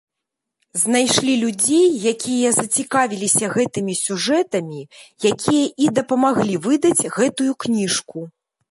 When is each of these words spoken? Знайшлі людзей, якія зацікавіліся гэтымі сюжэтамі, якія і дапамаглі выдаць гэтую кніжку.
Знайшлі 0.83 1.33
людзей, 1.41 1.85
якія 2.13 2.49
зацікавіліся 2.59 3.45
гэтымі 3.59 3.93
сюжэтамі, 4.05 4.81
якія 5.35 5.65
і 5.87 5.95
дапамаглі 6.01 6.55
выдаць 6.67 7.07
гэтую 7.21 7.51
кніжку. 7.67 8.19